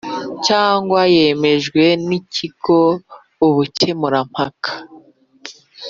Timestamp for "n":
2.07-2.09